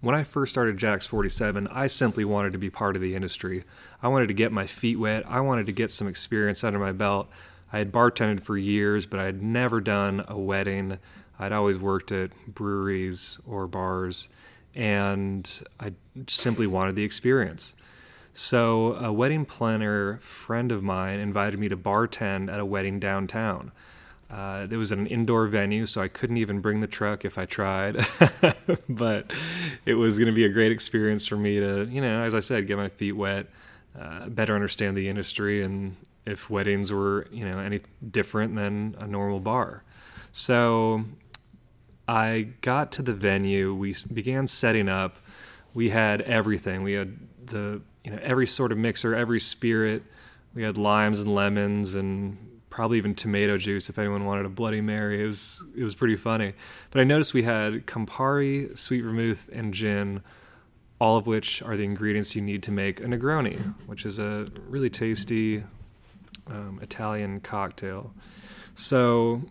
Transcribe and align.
when 0.00 0.14
I 0.14 0.22
first 0.22 0.52
started 0.52 0.76
Jax 0.76 1.06
47, 1.06 1.66
I 1.68 1.88
simply 1.88 2.24
wanted 2.24 2.52
to 2.52 2.58
be 2.58 2.70
part 2.70 2.94
of 2.94 3.02
the 3.02 3.14
industry. 3.14 3.64
I 4.02 4.08
wanted 4.08 4.28
to 4.28 4.34
get 4.34 4.52
my 4.52 4.66
feet 4.66 4.98
wet. 4.98 5.24
I 5.26 5.40
wanted 5.40 5.66
to 5.66 5.72
get 5.72 5.90
some 5.90 6.06
experience 6.06 6.62
under 6.62 6.78
my 6.78 6.92
belt. 6.92 7.28
I 7.72 7.78
had 7.78 7.92
bartended 7.92 8.40
for 8.40 8.56
years, 8.56 9.06
but 9.06 9.20
I 9.20 9.24
had 9.24 9.42
never 9.42 9.80
done 9.80 10.24
a 10.28 10.38
wedding. 10.38 10.98
I'd 11.38 11.52
always 11.52 11.78
worked 11.78 12.12
at 12.12 12.30
breweries 12.46 13.40
or 13.46 13.66
bars, 13.66 14.28
and 14.74 15.50
I 15.80 15.92
simply 16.28 16.66
wanted 16.66 16.96
the 16.96 17.04
experience. 17.04 17.74
So, 18.32 18.94
a 18.94 19.12
wedding 19.12 19.44
planner 19.44 20.18
friend 20.18 20.70
of 20.70 20.82
mine 20.82 21.18
invited 21.18 21.58
me 21.58 21.68
to 21.68 21.76
bartend 21.76 22.52
at 22.52 22.60
a 22.60 22.64
wedding 22.64 23.00
downtown. 23.00 23.72
Uh, 24.30 24.66
it 24.70 24.76
was 24.76 24.92
an 24.92 25.06
indoor 25.06 25.46
venue, 25.46 25.86
so 25.86 26.02
I 26.02 26.08
couldn't 26.08 26.36
even 26.36 26.60
bring 26.60 26.80
the 26.80 26.86
truck 26.86 27.24
if 27.24 27.38
I 27.38 27.46
tried. 27.46 28.06
but 28.88 29.32
it 29.86 29.94
was 29.94 30.18
going 30.18 30.26
to 30.26 30.34
be 30.34 30.44
a 30.44 30.50
great 30.50 30.70
experience 30.70 31.26
for 31.26 31.36
me 31.36 31.58
to, 31.60 31.86
you 31.86 32.02
know, 32.02 32.22
as 32.22 32.34
I 32.34 32.40
said, 32.40 32.66
get 32.66 32.76
my 32.76 32.88
feet 32.90 33.12
wet, 33.12 33.46
uh, 33.98 34.28
better 34.28 34.54
understand 34.54 34.96
the 34.96 35.08
industry, 35.08 35.62
and 35.62 35.96
if 36.26 36.50
weddings 36.50 36.92
were, 36.92 37.26
you 37.32 37.48
know, 37.48 37.58
any 37.58 37.80
different 38.10 38.54
than 38.54 38.96
a 38.98 39.06
normal 39.06 39.40
bar. 39.40 39.82
So 40.32 41.04
I 42.06 42.48
got 42.60 42.92
to 42.92 43.02
the 43.02 43.14
venue. 43.14 43.74
We 43.74 43.94
began 44.12 44.46
setting 44.46 44.90
up. 44.90 45.16
We 45.72 45.88
had 45.88 46.20
everything. 46.22 46.82
We 46.82 46.92
had 46.92 47.18
the, 47.46 47.80
you 48.04 48.10
know, 48.10 48.18
every 48.22 48.46
sort 48.46 48.72
of 48.72 48.78
mixer, 48.78 49.14
every 49.14 49.40
spirit. 49.40 50.02
We 50.54 50.62
had 50.62 50.76
limes 50.76 51.18
and 51.18 51.34
lemons 51.34 51.94
and 51.94 52.36
probably 52.78 52.96
even 52.96 53.12
tomato 53.12 53.58
juice 53.58 53.90
if 53.90 53.98
anyone 53.98 54.24
wanted 54.24 54.46
a 54.46 54.48
Bloody 54.48 54.80
Mary. 54.80 55.20
It 55.20 55.26
was 55.26 55.64
it 55.76 55.82
was 55.82 55.96
pretty 55.96 56.14
funny. 56.14 56.52
But 56.92 57.00
I 57.00 57.02
noticed 57.02 57.34
we 57.34 57.42
had 57.42 57.86
Campari, 57.86 58.78
sweet 58.78 59.00
vermouth, 59.00 59.48
and 59.52 59.74
gin, 59.74 60.22
all 61.00 61.16
of 61.16 61.26
which 61.26 61.60
are 61.60 61.76
the 61.76 61.82
ingredients 61.82 62.36
you 62.36 62.42
need 62.42 62.62
to 62.62 62.70
make 62.70 63.00
a 63.00 63.02
Negroni, 63.02 63.74
which 63.86 64.06
is 64.06 64.20
a 64.20 64.46
really 64.68 64.90
tasty 64.90 65.64
um, 66.46 66.78
Italian 66.80 67.40
cocktail. 67.40 68.14
So 68.76 69.42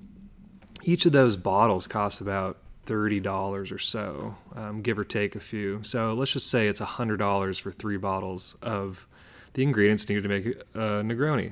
each 0.83 1.05
of 1.05 1.11
those 1.11 1.35
bottles 1.35 1.85
costs 1.85 2.21
about 2.21 2.59
thirty 2.85 3.19
dollars 3.19 3.73
or 3.73 3.79
so, 3.79 4.37
um, 4.55 4.81
give 4.81 4.97
or 4.97 5.03
take 5.03 5.35
a 5.35 5.41
few. 5.41 5.83
So 5.83 6.13
let's 6.13 6.31
just 6.31 6.49
say 6.49 6.69
it's 6.69 6.79
hundred 6.79 7.17
dollars 7.17 7.57
for 7.57 7.73
three 7.73 7.97
bottles 7.97 8.55
of 8.61 9.05
the 9.51 9.63
ingredients 9.63 10.07
needed 10.07 10.23
to 10.23 10.29
make 10.29 10.45
a 10.75 11.03
Negroni. 11.03 11.51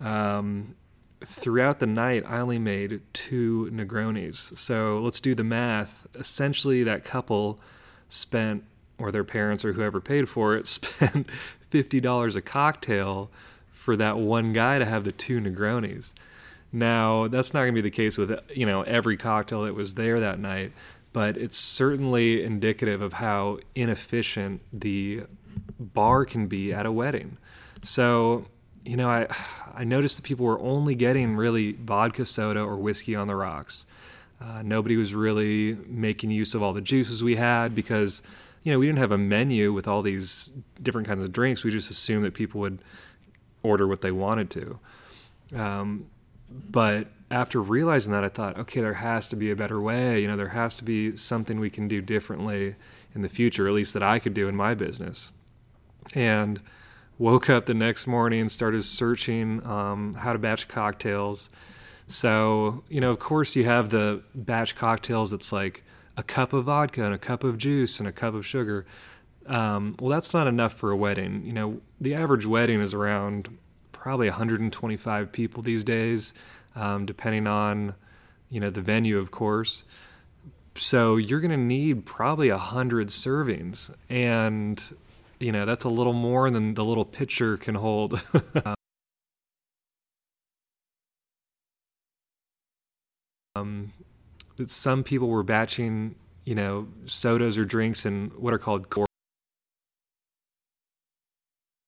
Um, 0.00 0.74
throughout 1.24 1.78
the 1.78 1.86
night, 1.86 2.24
I 2.26 2.40
only 2.40 2.58
made 2.58 3.00
two 3.12 3.68
Negronis. 3.72 4.56
So 4.58 5.00
let's 5.00 5.20
do 5.20 5.34
the 5.34 5.44
math. 5.44 6.06
Essentially, 6.14 6.82
that 6.84 7.04
couple 7.04 7.60
spent, 8.08 8.64
or 8.98 9.12
their 9.12 9.24
parents 9.24 9.64
or 9.64 9.72
whoever 9.72 10.00
paid 10.00 10.28
for 10.28 10.56
it, 10.56 10.66
spent 10.68 11.28
$50 11.70 12.36
a 12.36 12.40
cocktail 12.40 13.30
for 13.72 13.96
that 13.96 14.18
one 14.18 14.52
guy 14.52 14.78
to 14.78 14.84
have 14.84 15.04
the 15.04 15.12
two 15.12 15.40
Negronis. 15.40 16.12
Now, 16.72 17.28
that's 17.28 17.54
not 17.54 17.60
going 17.60 17.74
to 17.74 17.82
be 17.82 17.88
the 17.88 17.94
case 17.94 18.18
with, 18.18 18.38
you 18.54 18.66
know, 18.66 18.82
every 18.82 19.16
cocktail 19.16 19.62
that 19.62 19.74
was 19.74 19.94
there 19.94 20.20
that 20.20 20.38
night, 20.38 20.72
but 21.12 21.38
it's 21.38 21.56
certainly 21.56 22.44
indicative 22.44 23.00
of 23.00 23.14
how 23.14 23.60
inefficient 23.74 24.60
the 24.72 25.22
bar 25.80 26.26
can 26.26 26.46
be 26.46 26.72
at 26.72 26.84
a 26.84 26.92
wedding. 26.92 27.38
So, 27.82 28.46
you 28.88 28.96
know, 28.96 29.08
I 29.08 29.26
I 29.74 29.84
noticed 29.84 30.16
that 30.16 30.22
people 30.22 30.46
were 30.46 30.58
only 30.60 30.94
getting 30.94 31.36
really 31.36 31.72
vodka 31.72 32.24
soda 32.24 32.60
or 32.60 32.76
whiskey 32.76 33.14
on 33.14 33.26
the 33.28 33.36
rocks. 33.36 33.84
Uh, 34.40 34.62
nobody 34.62 34.96
was 34.96 35.14
really 35.14 35.76
making 35.86 36.30
use 36.30 36.54
of 36.54 36.62
all 36.62 36.72
the 36.72 36.80
juices 36.80 37.22
we 37.22 37.36
had 37.36 37.74
because, 37.74 38.22
you 38.62 38.72
know, 38.72 38.78
we 38.78 38.86
didn't 38.86 39.00
have 39.00 39.12
a 39.12 39.18
menu 39.18 39.72
with 39.72 39.86
all 39.86 40.00
these 40.00 40.48
different 40.82 41.06
kinds 41.06 41.22
of 41.22 41.32
drinks. 41.32 41.64
We 41.64 41.70
just 41.70 41.90
assumed 41.90 42.24
that 42.24 42.34
people 42.34 42.60
would 42.60 42.78
order 43.62 43.86
what 43.86 44.00
they 44.00 44.12
wanted 44.12 44.48
to. 44.50 44.78
Um, 45.54 46.06
but 46.70 47.08
after 47.30 47.60
realizing 47.60 48.12
that, 48.12 48.24
I 48.24 48.28
thought, 48.28 48.56
okay, 48.58 48.80
there 48.80 48.94
has 48.94 49.26
to 49.28 49.36
be 49.36 49.50
a 49.50 49.56
better 49.56 49.80
way. 49.80 50.22
You 50.22 50.28
know, 50.28 50.36
there 50.36 50.48
has 50.48 50.74
to 50.76 50.84
be 50.84 51.14
something 51.14 51.60
we 51.60 51.70
can 51.70 51.88
do 51.88 52.00
differently 52.00 52.74
in 53.14 53.22
the 53.22 53.28
future, 53.28 53.68
at 53.68 53.74
least 53.74 53.92
that 53.94 54.02
I 54.02 54.18
could 54.18 54.34
do 54.34 54.48
in 54.48 54.56
my 54.56 54.74
business. 54.74 55.32
And 56.14 56.60
woke 57.18 57.50
up 57.50 57.66
the 57.66 57.74
next 57.74 58.06
morning 58.06 58.40
and 58.40 58.50
started 58.50 58.84
searching 58.84 59.64
um, 59.66 60.14
how 60.14 60.32
to 60.32 60.38
batch 60.38 60.68
cocktails. 60.68 61.50
So, 62.06 62.84
you 62.88 63.00
know, 63.00 63.10
of 63.10 63.18
course, 63.18 63.56
you 63.56 63.64
have 63.64 63.90
the 63.90 64.22
batch 64.34 64.76
cocktails 64.76 65.32
that's 65.32 65.52
like 65.52 65.84
a 66.16 66.22
cup 66.22 66.52
of 66.52 66.64
vodka 66.64 67.04
and 67.04 67.14
a 67.14 67.18
cup 67.18 67.44
of 67.44 67.58
juice 67.58 67.98
and 67.98 68.08
a 68.08 68.12
cup 68.12 68.34
of 68.34 68.46
sugar. 68.46 68.86
Um, 69.46 69.96
well, 69.98 70.10
that's 70.10 70.32
not 70.32 70.46
enough 70.46 70.74
for 70.74 70.90
a 70.90 70.96
wedding. 70.96 71.42
You 71.44 71.52
know, 71.52 71.80
the 72.00 72.14
average 72.14 72.46
wedding 72.46 72.80
is 72.80 72.94
around 72.94 73.56
probably 73.92 74.28
125 74.28 75.32
people 75.32 75.62
these 75.62 75.84
days, 75.84 76.34
um, 76.76 77.04
depending 77.04 77.46
on, 77.46 77.94
you 78.48 78.60
know, 78.60 78.70
the 78.70 78.80
venue, 78.80 79.18
of 79.18 79.30
course. 79.30 79.84
So 80.76 81.16
you're 81.16 81.40
going 81.40 81.50
to 81.50 81.56
need 81.56 82.06
probably 82.06 82.50
a 82.50 82.58
hundred 82.58 83.08
servings, 83.08 83.92
and 84.08 84.80
you 85.40 85.52
know 85.52 85.64
that's 85.64 85.84
a 85.84 85.88
little 85.88 86.12
more 86.12 86.50
than 86.50 86.74
the 86.74 86.84
little 86.84 87.04
pitcher 87.04 87.56
can 87.56 87.74
hold. 87.76 88.22
um, 93.56 93.92
that 94.56 94.70
some 94.70 95.04
people 95.04 95.28
were 95.28 95.42
batching, 95.42 96.14
you 96.44 96.54
know, 96.54 96.88
sodas 97.06 97.58
or 97.58 97.64
drinks 97.64 98.06
in 98.06 98.30
what 98.36 98.52
are 98.54 98.58
called 98.58 98.90
core 98.90 99.06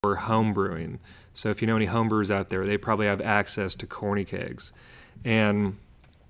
or 0.03 0.17
home 0.17 0.53
brewing. 0.53 0.99
So 1.35 1.51
if 1.51 1.61
you 1.61 1.67
know 1.69 1.77
any 1.77 1.87
homebrewers 1.87 2.31
out 2.31 2.49
there, 2.49 2.65
they 2.65 2.77
probably 2.77 3.07
have 3.07 3.21
access 3.21 3.75
to 3.77 3.87
corny 3.87 4.25
kegs, 4.25 4.73
and 5.25 5.77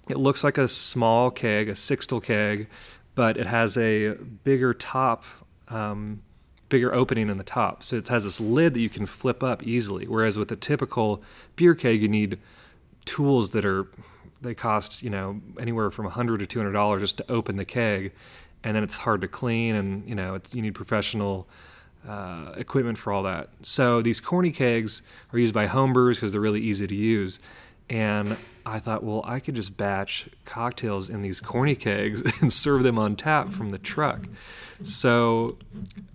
it 0.09 0.19
looks 0.19 0.45
like 0.45 0.59
a 0.59 0.69
small 0.69 1.31
keg, 1.31 1.69
a 1.69 1.73
sixtel 1.73 2.23
keg, 2.23 2.69
but 3.15 3.37
it 3.37 3.47
has 3.47 3.77
a 3.79 4.15
bigger 4.45 4.75
top. 4.75 5.25
Um, 5.69 6.23
bigger 6.71 6.95
opening 6.95 7.29
in 7.29 7.37
the 7.37 7.45
top. 7.45 7.83
So 7.83 7.97
it 7.97 8.09
has 8.09 8.25
this 8.25 8.41
lid 8.41 8.73
that 8.75 8.81
you 8.81 8.89
can 8.89 9.05
flip 9.05 9.43
up 9.43 9.63
easily. 9.67 10.07
Whereas 10.07 10.39
with 10.39 10.51
a 10.51 10.57
typical 10.57 11.23
beer 11.57 11.75
keg, 11.75 12.01
you 12.01 12.09
need 12.09 12.39
tools 13.05 13.51
that 13.51 13.67
are 13.67 13.87
they 14.43 14.55
cost 14.55 15.03
you 15.03 15.11
know 15.11 15.41
anywhere 15.59 15.91
from 15.91 16.07
100 16.07 16.39
to 16.39 16.47
200 16.47 16.73
dollars 16.73 17.03
just 17.03 17.19
to 17.19 17.31
open 17.31 17.57
the 17.57 17.65
keg, 17.67 18.13
and 18.65 18.75
then 18.75 18.83
it's 18.83 18.97
hard 18.99 19.21
to 19.21 19.29
clean, 19.29 19.75
and 19.75 20.09
you 20.09 20.15
know 20.15 20.35
it's 20.35 20.55
you 20.55 20.63
need 20.63 20.75
professional. 20.75 21.47
Uh, 22.09 22.55
equipment 22.57 22.97
for 22.97 23.13
all 23.13 23.23
that. 23.23 23.51
So 23.61 24.01
these 24.01 24.23
corny 24.23 24.53
kegs 24.53 25.03
are 25.35 25.39
used 25.39 25.53
by 25.53 25.67
homebrewers 25.67 26.15
because 26.15 26.33
they're 26.33 26.41
really 26.41 26.63
easy 26.63 26.87
to 26.87 26.95
use. 26.95 27.41
And 27.91 28.37
I 28.65 28.79
thought, 28.79 29.03
well, 29.03 29.23
I 29.25 29.41
could 29.41 29.57
just 29.57 29.77
batch 29.77 30.29
cocktails 30.45 31.11
in 31.11 31.23
these 31.23 31.41
corny 31.41 31.75
kegs 31.75 32.23
and 32.41 32.53
serve 32.53 32.83
them 32.83 32.99
on 32.99 33.17
tap 33.17 33.53
from 33.53 33.69
the 33.71 33.79
truck. 33.79 34.27
So 34.83 35.59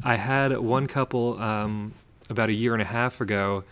I 0.03 0.15
had 0.15 0.57
one 0.57 0.87
couple 0.87 1.39
um, 1.39 1.93
about 2.29 2.49
a 2.49 2.53
year 2.53 2.73
and 2.73 2.81
a 2.81 2.85
half 2.85 3.21
ago 3.21 3.63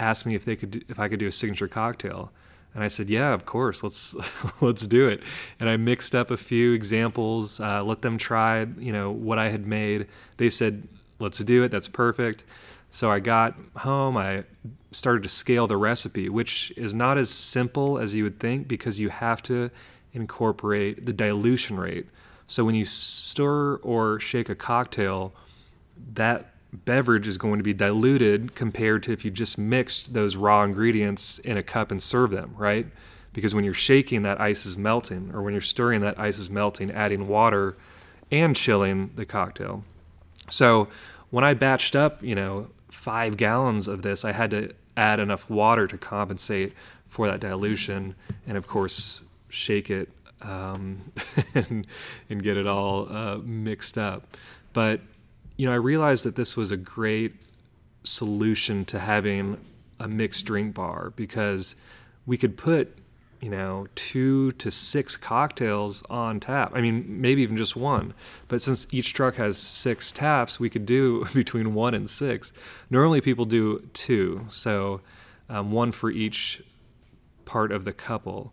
ask 0.00 0.24
me 0.24 0.34
if 0.34 0.44
they 0.44 0.56
could 0.56 0.84
if 0.88 0.98
I 0.98 1.08
could 1.08 1.20
do 1.20 1.26
a 1.26 1.30
signature 1.30 1.68
cocktail. 1.68 2.32
And 2.74 2.82
I 2.82 2.88
said, 2.88 3.08
"Yeah, 3.08 3.32
of 3.32 3.46
course. 3.46 3.82
Let's 3.82 4.16
let's 4.60 4.86
do 4.86 5.08
it." 5.08 5.22
And 5.60 5.68
I 5.68 5.76
mixed 5.76 6.14
up 6.14 6.30
a 6.30 6.36
few 6.36 6.72
examples, 6.72 7.60
uh, 7.60 7.84
let 7.84 8.02
them 8.02 8.18
try, 8.18 8.66
you 8.78 8.92
know, 8.92 9.10
what 9.10 9.38
I 9.38 9.50
had 9.50 9.66
made. 9.66 10.06
They 10.38 10.50
said, 10.50 10.88
"Let's 11.18 11.38
do 11.38 11.62
it. 11.62 11.70
That's 11.70 11.88
perfect." 11.88 12.44
So 12.90 13.10
I 13.10 13.20
got 13.20 13.54
home. 13.76 14.16
I 14.16 14.44
started 14.90 15.22
to 15.22 15.28
scale 15.28 15.66
the 15.66 15.76
recipe, 15.76 16.28
which 16.28 16.72
is 16.76 16.92
not 16.92 17.18
as 17.18 17.30
simple 17.30 17.98
as 17.98 18.14
you 18.14 18.24
would 18.24 18.40
think 18.40 18.66
because 18.66 18.98
you 18.98 19.08
have 19.08 19.42
to 19.44 19.70
incorporate 20.12 21.06
the 21.06 21.12
dilution 21.12 21.78
rate. 21.78 22.06
So 22.48 22.64
when 22.64 22.74
you 22.74 22.84
stir 22.84 23.76
or 23.76 24.18
shake 24.18 24.48
a 24.48 24.56
cocktail, 24.56 25.32
that 26.14 26.52
beverage 26.72 27.26
is 27.28 27.38
going 27.38 27.58
to 27.58 27.62
be 27.62 27.74
diluted 27.74 28.54
compared 28.54 29.04
to 29.04 29.12
if 29.12 29.24
you 29.24 29.30
just 29.30 29.56
mixed 29.56 30.12
those 30.12 30.36
raw 30.36 30.64
ingredients 30.64 31.38
in 31.40 31.56
a 31.56 31.62
cup 31.62 31.90
and 31.90 32.02
serve 32.02 32.30
them, 32.30 32.54
right? 32.56 32.86
Because 33.32 33.54
when 33.54 33.64
you're 33.64 33.74
shaking, 33.74 34.22
that 34.22 34.40
ice 34.40 34.66
is 34.66 34.76
melting, 34.76 35.30
or 35.32 35.42
when 35.42 35.52
you're 35.52 35.60
stirring, 35.60 36.00
that 36.00 36.18
ice 36.18 36.38
is 36.38 36.50
melting, 36.50 36.90
adding 36.90 37.28
water 37.28 37.76
and 38.32 38.56
chilling 38.56 39.10
the 39.14 39.24
cocktail. 39.24 39.84
So 40.48 40.88
when 41.30 41.44
I 41.44 41.54
batched 41.54 41.94
up, 41.94 42.22
you 42.22 42.34
know, 42.34 42.68
five 42.90 43.36
gallons 43.36 43.88
of 43.88 44.02
this, 44.02 44.24
I 44.24 44.32
had 44.32 44.50
to 44.50 44.72
add 44.96 45.20
enough 45.20 45.48
water 45.48 45.86
to 45.86 45.98
compensate 45.98 46.74
for 47.06 47.26
that 47.26 47.40
dilution, 47.40 48.14
and 48.46 48.56
of 48.56 48.66
course, 48.66 49.22
shake 49.48 49.90
it 49.90 50.08
um, 50.42 51.12
and, 51.54 51.86
and 52.28 52.42
get 52.42 52.56
it 52.56 52.66
all 52.66 53.10
uh, 53.12 53.38
mixed 53.38 53.98
up. 53.98 54.36
But 54.72 55.00
you 55.56 55.66
know, 55.66 55.72
I 55.72 55.76
realized 55.76 56.24
that 56.24 56.36
this 56.36 56.56
was 56.56 56.70
a 56.70 56.76
great 56.76 57.34
solution 58.02 58.84
to 58.86 58.98
having 58.98 59.58
a 59.98 60.08
mixed 60.08 60.46
drink 60.46 60.74
bar 60.74 61.12
because 61.16 61.74
we 62.24 62.38
could 62.38 62.56
put 62.56 62.96
you 63.40 63.48
know, 63.48 63.86
two 63.94 64.52
to 64.52 64.70
six 64.70 65.16
cocktails 65.16 66.02
on 66.10 66.40
tap. 66.40 66.72
I 66.74 66.80
mean, 66.80 67.20
maybe 67.20 67.42
even 67.42 67.56
just 67.56 67.74
one. 67.74 68.12
But 68.48 68.60
since 68.60 68.86
each 68.90 69.14
truck 69.14 69.36
has 69.36 69.56
six 69.56 70.12
taps, 70.12 70.60
we 70.60 70.68
could 70.68 70.84
do 70.84 71.24
between 71.34 71.74
one 71.74 71.94
and 71.94 72.08
six. 72.08 72.52
Normally, 72.90 73.20
people 73.20 73.46
do 73.46 73.88
two, 73.94 74.46
so 74.50 75.00
um, 75.48 75.72
one 75.72 75.90
for 75.90 76.10
each 76.10 76.62
part 77.44 77.72
of 77.72 77.84
the 77.84 77.92
couple. 77.92 78.52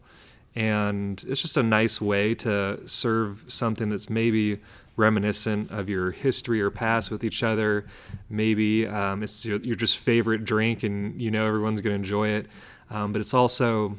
And 0.55 1.23
it's 1.27 1.41
just 1.41 1.57
a 1.57 1.63
nice 1.63 2.01
way 2.01 2.33
to 2.35 2.79
serve 2.87 3.45
something 3.47 3.89
that's 3.89 4.09
maybe 4.09 4.59
reminiscent 4.95 5.69
of 5.69 5.87
your 5.87 6.09
history 6.09 6.59
or 6.59 6.71
past 6.71 7.11
with 7.11 7.23
each 7.23 7.43
other. 7.43 7.85
Maybe 8.29 8.87
um, 8.87 9.21
it's 9.21 9.45
your, 9.45 9.59
your, 9.59 9.75
just 9.75 9.99
favorite 9.99 10.43
drink 10.43 10.81
and 10.81 11.21
you 11.21 11.29
know 11.29 11.45
everyone's 11.45 11.81
going 11.81 11.93
to 11.93 11.95
enjoy 11.95 12.29
it. 12.29 12.47
Um, 12.89 13.11
but 13.11 13.21
it's 13.21 13.35
also 13.35 13.95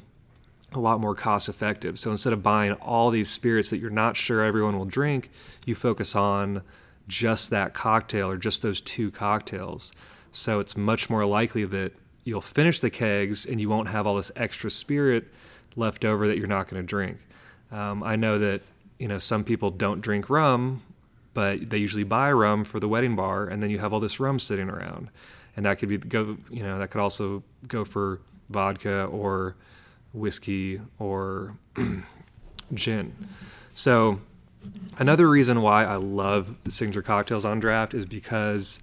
a 0.73 0.81
lot 0.81 1.01
more 1.01 1.15
cost 1.15 1.49
effective. 1.49 1.99
So 1.99 2.11
instead 2.11 2.33
of 2.33 2.43
buying 2.43 2.73
all 2.73 3.11
these 3.11 3.29
spirits 3.29 3.71
that 3.71 3.79
you're 3.79 3.91
not 3.91 4.17
sure 4.17 4.43
everyone 4.43 4.79
will 4.79 4.85
drink, 4.85 5.31
you 5.65 5.75
focus 5.75 6.15
on 6.15 6.63
just 7.07 7.51
that 7.51 7.73
cocktail 7.73 8.29
or 8.31 8.37
just 8.37 8.63
those 8.63 8.81
two 8.81 9.11
cocktails. 9.11 9.93
So 10.33 10.61
it's 10.61 10.77
much 10.77 11.09
more 11.09 11.25
likely 11.25 11.65
that 11.65 11.93
you'll 12.25 12.41
finish 12.43 12.81
the 12.81 12.91
kegs 12.91 13.47
and 13.47 13.61
you 13.61 13.69
won't 13.69 13.89
have 13.89 14.07
all 14.07 14.17
this 14.17 14.31
extra 14.37 14.71
spirit 14.71 15.25
left 15.77 16.05
over 16.05 16.29
that 16.29 16.37
you're 16.37 16.47
not 16.47 16.69
going 16.69 16.83
to 16.83 16.87
drink. 16.87 17.19
Um, 17.73 18.03
I 18.03 18.17
know 18.17 18.39
that 18.39 18.61
you 18.99 19.09
know 19.09 19.19
some 19.19 19.45
people 19.45 19.71
don't 19.71 20.01
drink 20.01 20.29
rum, 20.29 20.83
but 21.35 21.71
they 21.71 21.79
usually 21.79 22.05
buy 22.05 22.33
rum 22.33 22.65
for 22.65 22.81
the 22.81 22.89
wedding 22.89 23.17
bar, 23.17 23.47
and 23.47 23.63
then 23.63 23.71
you 23.71 23.79
have 23.79 23.93
all 23.93 24.01
this 24.01 24.21
rum 24.21 24.39
sitting 24.39 24.69
around, 24.69 25.09
and 25.57 25.65
that 25.65 25.79
could 25.79 25.89
be 25.89 25.99
go 25.99 26.37
you 26.51 26.63
know 26.63 26.79
that 26.79 26.91
could 26.91 27.01
also 27.01 27.43
go 27.67 27.85
for 27.85 28.21
vodka 28.51 29.05
or 29.05 29.55
whiskey 30.13 30.81
or 30.99 31.57
gin. 32.75 33.15
So, 33.75 34.21
another 34.99 35.29
reason 35.29 35.63
why 35.63 35.85
I 35.85 35.97
love 35.97 36.55
signature 36.69 37.03
cocktails 37.03 37.45
on 37.45 37.61
draft 37.61 37.95
is 37.95 38.07
because 38.07 38.79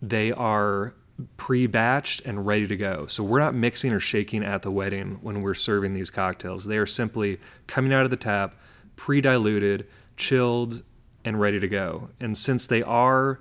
they 0.00 0.32
are 0.32 0.94
pre-batched 1.36 2.22
and 2.24 2.46
ready 2.46 2.66
to 2.66 2.76
go. 2.76 3.06
So 3.06 3.24
we're 3.24 3.38
not 3.38 3.54
mixing 3.54 3.92
or 3.92 4.00
shaking 4.00 4.44
at 4.44 4.62
the 4.62 4.70
wedding 4.70 5.18
when 5.22 5.42
we're 5.42 5.54
serving 5.54 5.94
these 5.94 6.10
cocktails. 6.10 6.64
They 6.64 6.76
are 6.76 6.86
simply 6.86 7.40
coming 7.66 7.92
out 7.92 8.04
of 8.04 8.10
the 8.10 8.16
tap, 8.16 8.54
pre-diluted, 8.96 9.86
chilled, 10.16 10.82
and 11.24 11.40
ready 11.40 11.58
to 11.58 11.68
go. 11.68 12.10
And 12.20 12.36
since 12.36 12.66
they 12.66 12.82
are 12.82 13.40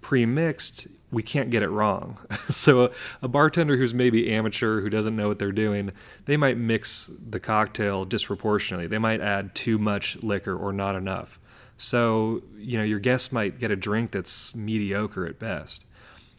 pre-mixed, 0.00 0.88
we 1.12 1.22
can't 1.22 1.50
get 1.50 1.62
it 1.62 1.68
wrong. 1.68 2.18
so 2.50 2.84
a, 2.84 2.90
a, 3.22 3.28
bartender 3.28 3.76
who's 3.76 3.92
maybe 3.92 4.30
amateur, 4.30 4.80
who 4.80 4.88
doesn't 4.88 5.16
know 5.16 5.28
what 5.28 5.38
they're 5.38 5.52
doing, 5.52 5.92
they 6.26 6.36
might 6.36 6.56
mix 6.56 7.10
the 7.28 7.40
cocktail 7.40 8.04
disproportionately. 8.04 8.86
They 8.86 8.98
might 8.98 9.20
add 9.20 9.54
too 9.54 9.78
much 9.78 10.22
liquor 10.22 10.56
or 10.56 10.72
not 10.72 10.94
enough. 10.94 11.38
So, 11.76 12.42
you 12.56 12.78
know, 12.78 12.84
your 12.84 12.98
guests 12.98 13.32
might 13.32 13.58
get 13.58 13.70
a 13.70 13.76
drink 13.76 14.10
that's 14.10 14.54
mediocre 14.54 15.26
at 15.26 15.38
best. 15.38 15.84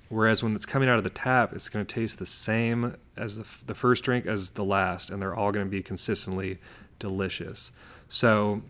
Whereas 0.10 0.44
when 0.44 0.56
it's 0.56 0.66
coming 0.66 0.90
out 0.90 0.98
of 0.98 1.04
the 1.04 1.10
tap, 1.10 1.54
it's 1.54 1.70
going 1.70 1.86
to 1.86 1.96
taste 1.96 2.20
the 2.20 2.26
same 2.26 2.96
as 3.16 3.38
the, 3.38 3.66
the 3.66 3.76
first 3.76 4.04
drink 4.04 4.26
as 4.26 4.52
the 4.52 4.64
last, 4.64 5.10
and 5.10 5.22
they're 5.22 5.36
all 5.36 5.52
going 5.52 5.66
to 5.66 5.70
be 5.70 5.82
consistently 5.82 6.60
delicious. 7.00 7.72
So 8.08 8.62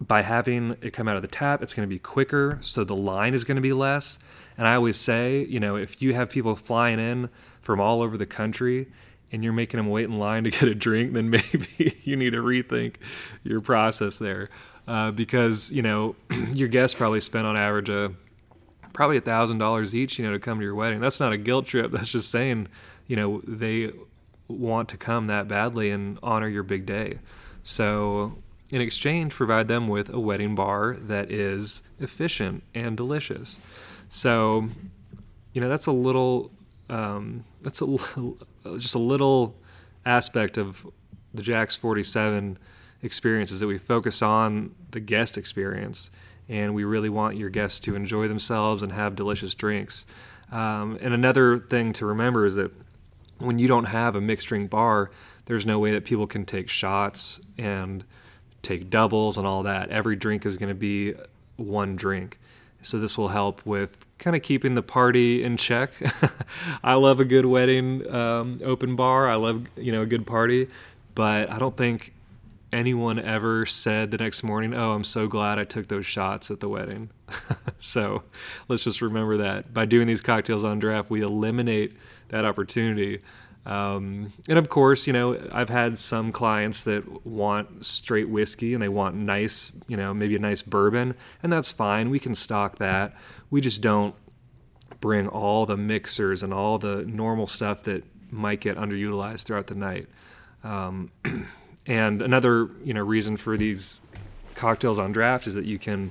by 0.00 0.22
having 0.22 0.76
it 0.80 0.92
come 0.92 1.08
out 1.08 1.16
of 1.16 1.22
the 1.22 1.28
tap, 1.28 1.62
it's 1.62 1.74
going 1.74 1.86
to 1.86 1.92
be 1.92 1.98
quicker, 1.98 2.58
so 2.60 2.84
the 2.84 2.96
line 2.96 3.34
is 3.34 3.44
going 3.44 3.56
to 3.56 3.62
be 3.62 3.72
less. 3.72 4.18
And 4.56 4.66
I 4.66 4.74
always 4.74 4.96
say, 4.96 5.44
you 5.44 5.60
know, 5.60 5.76
if 5.76 6.00
you 6.00 6.14
have 6.14 6.30
people 6.30 6.54
flying 6.56 6.98
in 6.98 7.30
from 7.60 7.80
all 7.80 8.02
over 8.02 8.16
the 8.16 8.26
country 8.26 8.88
and 9.30 9.44
you're 9.44 9.52
making 9.52 9.78
them 9.78 9.88
wait 9.88 10.04
in 10.04 10.18
line 10.18 10.44
to 10.44 10.50
get 10.52 10.64
a 10.64 10.74
drink, 10.74 11.12
then 11.12 11.30
maybe 11.30 11.98
you 12.02 12.16
need 12.16 12.30
to 12.30 12.42
rethink 12.42 12.96
your 13.42 13.60
process 13.60 14.18
there. 14.18 14.50
Uh, 14.86 15.10
because, 15.10 15.70
you 15.70 15.82
know, 15.82 16.16
your 16.52 16.68
guests 16.68 16.96
probably 16.96 17.20
spent 17.20 17.46
on 17.46 17.56
average 17.56 17.88
a 17.88 18.12
probably 18.94 19.18
a 19.18 19.20
thousand 19.20 19.58
dollars 19.58 19.94
each, 19.94 20.18
you 20.18 20.24
know, 20.24 20.32
to 20.32 20.40
come 20.40 20.58
to 20.58 20.64
your 20.64 20.74
wedding. 20.74 20.98
That's 20.98 21.20
not 21.20 21.32
a 21.32 21.36
guilt 21.36 21.66
trip. 21.66 21.92
That's 21.92 22.08
just 22.08 22.30
saying, 22.30 22.68
you 23.06 23.16
know, 23.16 23.42
they 23.46 23.92
want 24.48 24.88
to 24.88 24.96
come 24.96 25.26
that 25.26 25.46
badly 25.46 25.90
and 25.90 26.18
honor 26.22 26.48
your 26.48 26.62
big 26.62 26.86
day. 26.86 27.18
So 27.62 28.38
in 28.70 28.80
exchange, 28.80 29.34
provide 29.34 29.68
them 29.68 29.88
with 29.88 30.10
a 30.10 30.20
wedding 30.20 30.54
bar 30.54 30.96
that 31.00 31.30
is 31.30 31.82
efficient 31.98 32.62
and 32.74 32.96
delicious. 32.96 33.60
So, 34.08 34.68
you 35.52 35.60
know, 35.60 35.68
that's 35.68 35.86
a 35.86 35.92
little, 35.92 36.50
um, 36.90 37.44
that's 37.62 37.80
a 37.82 37.86
just 38.78 38.94
a 38.94 38.98
little 38.98 39.54
aspect 40.04 40.58
of 40.58 40.86
the 41.34 41.42
Jax 41.42 41.76
47 41.76 42.58
experiences 43.02 43.60
that 43.60 43.66
we 43.66 43.78
focus 43.78 44.22
on 44.22 44.74
the 44.90 45.00
guest 45.00 45.38
experience, 45.38 46.10
and 46.48 46.74
we 46.74 46.84
really 46.84 47.08
want 47.08 47.36
your 47.36 47.50
guests 47.50 47.80
to 47.80 47.94
enjoy 47.94 48.28
themselves 48.28 48.82
and 48.82 48.92
have 48.92 49.14
delicious 49.14 49.54
drinks. 49.54 50.04
Um, 50.50 50.98
and 51.00 51.12
another 51.12 51.58
thing 51.58 51.92
to 51.94 52.06
remember 52.06 52.46
is 52.46 52.54
that 52.54 52.72
when 53.38 53.58
you 53.58 53.68
don't 53.68 53.84
have 53.84 54.16
a 54.16 54.20
mixed 54.20 54.48
drink 54.48 54.70
bar, 54.70 55.10
there's 55.44 55.64
no 55.64 55.78
way 55.78 55.92
that 55.92 56.04
people 56.04 56.26
can 56.26 56.44
take 56.44 56.68
shots 56.68 57.40
and 57.56 58.04
take 58.62 58.90
doubles 58.90 59.38
and 59.38 59.46
all 59.46 59.62
that. 59.64 59.90
Every 59.90 60.16
drink 60.16 60.46
is 60.46 60.56
going 60.56 60.68
to 60.68 60.74
be 60.74 61.14
one 61.56 61.96
drink. 61.96 62.38
So 62.82 62.98
this 62.98 63.18
will 63.18 63.28
help 63.28 63.64
with 63.66 64.06
kind 64.18 64.36
of 64.36 64.42
keeping 64.42 64.74
the 64.74 64.82
party 64.82 65.42
in 65.42 65.56
check. 65.56 65.90
I 66.84 66.94
love 66.94 67.20
a 67.20 67.24
good 67.24 67.46
wedding 67.46 68.08
um, 68.12 68.58
open 68.64 68.96
bar. 68.96 69.28
I 69.28 69.34
love 69.34 69.66
you 69.76 69.90
know 69.92 70.02
a 70.02 70.06
good 70.06 70.26
party, 70.26 70.68
but 71.14 71.50
I 71.50 71.58
don't 71.58 71.76
think 71.76 72.12
anyone 72.72 73.18
ever 73.18 73.66
said 73.66 74.10
the 74.10 74.18
next 74.18 74.44
morning, 74.44 74.74
"Oh, 74.74 74.92
I'm 74.92 75.04
so 75.04 75.26
glad 75.26 75.58
I 75.58 75.64
took 75.64 75.88
those 75.88 76.06
shots 76.06 76.50
at 76.52 76.60
the 76.60 76.68
wedding." 76.68 77.10
so 77.80 78.22
let's 78.68 78.84
just 78.84 79.02
remember 79.02 79.38
that 79.38 79.74
by 79.74 79.84
doing 79.84 80.06
these 80.06 80.20
cocktails 80.20 80.62
on 80.62 80.78
draft, 80.78 81.10
we 81.10 81.22
eliminate 81.22 81.96
that 82.28 82.44
opportunity 82.44 83.20
um, 83.68 84.32
and 84.48 84.58
of 84.58 84.70
course, 84.70 85.06
you 85.06 85.12
know, 85.12 85.38
I've 85.52 85.68
had 85.68 85.98
some 85.98 86.32
clients 86.32 86.84
that 86.84 87.26
want 87.26 87.84
straight 87.84 88.30
whiskey 88.30 88.72
and 88.72 88.82
they 88.82 88.88
want 88.88 89.14
nice, 89.14 89.70
you 89.86 89.96
know, 89.96 90.14
maybe 90.14 90.34
a 90.36 90.38
nice 90.38 90.62
bourbon, 90.62 91.14
and 91.42 91.52
that's 91.52 91.70
fine. 91.70 92.08
We 92.08 92.18
can 92.18 92.34
stock 92.34 92.78
that. 92.78 93.14
We 93.50 93.60
just 93.60 93.82
don't 93.82 94.14
bring 95.00 95.28
all 95.28 95.66
the 95.66 95.76
mixers 95.76 96.42
and 96.42 96.54
all 96.54 96.78
the 96.78 97.04
normal 97.04 97.46
stuff 97.46 97.84
that 97.84 98.04
might 98.32 98.60
get 98.60 98.78
underutilized 98.78 99.42
throughout 99.42 99.66
the 99.66 99.74
night. 99.74 100.06
Um, 100.64 101.10
and 101.86 102.22
another, 102.22 102.70
you 102.82 102.94
know, 102.94 103.02
reason 103.02 103.36
for 103.36 103.58
these 103.58 103.98
cocktails 104.54 104.98
on 104.98 105.12
draft 105.12 105.46
is 105.46 105.54
that 105.54 105.66
you 105.66 105.78
can 105.78 106.10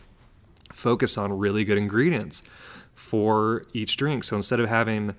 focus 0.72 1.18
on 1.18 1.36
really 1.36 1.66
good 1.66 1.80
ingredients 1.80 2.44
for 2.94 3.64
each 3.74 3.98
drink. 3.98 4.24
So 4.24 4.36
instead 4.36 4.60
of 4.60 4.70
having 4.70 5.16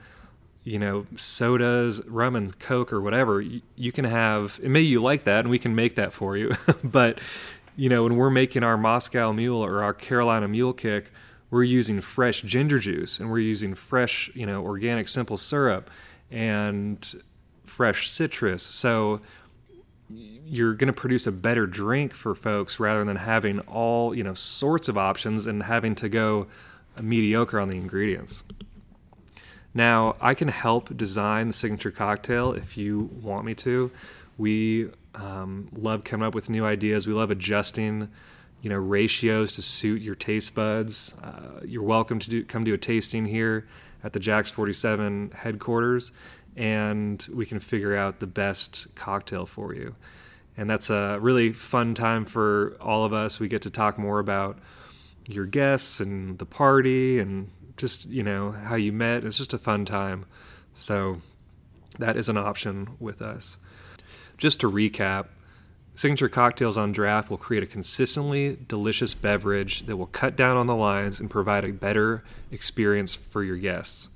you 0.68 0.78
know, 0.78 1.06
sodas, 1.16 2.04
rum 2.06 2.36
and 2.36 2.58
coke 2.58 2.92
or 2.92 3.00
whatever, 3.00 3.40
you, 3.40 3.62
you 3.74 3.90
can 3.90 4.04
have, 4.04 4.60
and 4.62 4.70
maybe 4.70 4.86
you 4.86 5.00
like 5.00 5.24
that 5.24 5.40
and 5.40 5.48
we 5.48 5.58
can 5.58 5.74
make 5.74 5.94
that 5.94 6.12
for 6.12 6.36
you. 6.36 6.52
but, 6.84 7.18
you 7.74 7.88
know, 7.88 8.02
when 8.02 8.16
we're 8.16 8.28
making 8.28 8.62
our 8.62 8.76
Moscow 8.76 9.32
mule 9.32 9.64
or 9.64 9.82
our 9.82 9.94
Carolina 9.94 10.46
mule 10.46 10.74
kick, 10.74 11.10
we're 11.50 11.62
using 11.62 12.02
fresh 12.02 12.42
ginger 12.42 12.78
juice 12.78 13.18
and 13.18 13.30
we're 13.30 13.38
using 13.38 13.74
fresh, 13.74 14.30
you 14.34 14.44
know, 14.44 14.62
organic 14.62 15.08
simple 15.08 15.38
syrup 15.38 15.88
and 16.30 17.14
fresh 17.64 18.10
citrus. 18.10 18.62
So 18.62 19.22
you're 20.10 20.74
going 20.74 20.88
to 20.88 20.92
produce 20.92 21.26
a 21.26 21.32
better 21.32 21.66
drink 21.66 22.12
for 22.12 22.34
folks 22.34 22.78
rather 22.78 23.04
than 23.04 23.16
having 23.16 23.60
all, 23.60 24.14
you 24.14 24.22
know, 24.22 24.34
sorts 24.34 24.90
of 24.90 24.98
options 24.98 25.46
and 25.46 25.62
having 25.62 25.94
to 25.94 26.10
go 26.10 26.46
mediocre 27.00 27.58
on 27.58 27.70
the 27.70 27.76
ingredients. 27.78 28.42
Now, 29.78 30.16
I 30.20 30.34
can 30.34 30.48
help 30.48 30.96
design 30.96 31.46
the 31.46 31.54
signature 31.54 31.92
cocktail 31.92 32.52
if 32.52 32.76
you 32.76 33.10
want 33.22 33.44
me 33.44 33.54
to. 33.54 33.92
We 34.36 34.90
um, 35.14 35.68
love 35.72 36.02
coming 36.02 36.26
up 36.26 36.34
with 36.34 36.50
new 36.50 36.66
ideas. 36.66 37.06
We 37.06 37.12
love 37.12 37.30
adjusting, 37.30 38.08
you 38.60 38.70
know, 38.70 38.76
ratios 38.76 39.52
to 39.52 39.62
suit 39.62 40.02
your 40.02 40.16
taste 40.16 40.56
buds. 40.56 41.14
Uh, 41.22 41.60
you're 41.64 41.84
welcome 41.84 42.18
to 42.18 42.28
do, 42.28 42.44
come 42.44 42.64
do 42.64 42.74
a 42.74 42.76
tasting 42.76 43.24
here 43.24 43.68
at 44.02 44.12
the 44.12 44.18
Jax 44.18 44.50
47 44.50 45.30
headquarters, 45.32 46.10
and 46.56 47.24
we 47.32 47.46
can 47.46 47.60
figure 47.60 47.96
out 47.96 48.18
the 48.18 48.26
best 48.26 48.92
cocktail 48.96 49.46
for 49.46 49.76
you. 49.76 49.94
And 50.56 50.68
that's 50.68 50.90
a 50.90 51.18
really 51.20 51.52
fun 51.52 51.94
time 51.94 52.24
for 52.24 52.76
all 52.80 53.04
of 53.04 53.12
us. 53.12 53.38
We 53.38 53.46
get 53.46 53.62
to 53.62 53.70
talk 53.70 53.96
more 53.96 54.18
about 54.18 54.58
your 55.28 55.46
guests 55.46 56.00
and 56.00 56.36
the 56.36 56.46
party 56.46 57.20
and 57.20 57.48
just 57.78 58.06
you 58.06 58.22
know 58.22 58.50
how 58.52 58.76
you 58.76 58.92
met. 58.92 59.24
It's 59.24 59.38
just 59.38 59.54
a 59.54 59.58
fun 59.58 59.84
time. 59.84 60.26
So 60.74 61.20
that 61.98 62.16
is 62.16 62.28
an 62.28 62.36
option 62.36 62.90
with 63.00 63.22
us. 63.22 63.58
Just 64.36 64.60
to 64.60 64.70
recap, 64.70 65.26
Signature 65.94 66.28
Cocktails 66.28 66.76
on 66.76 66.92
Draft 66.92 67.28
will 67.28 67.38
create 67.38 67.64
a 67.64 67.66
consistently 67.66 68.56
delicious 68.68 69.14
beverage 69.14 69.86
that 69.86 69.96
will 69.96 70.06
cut 70.06 70.36
down 70.36 70.56
on 70.56 70.66
the 70.66 70.76
lines 70.76 71.18
and 71.18 71.28
provide 71.28 71.64
a 71.64 71.72
better 71.72 72.22
experience 72.52 73.16
for 73.16 73.42
your 73.42 73.56
guests. 73.56 74.08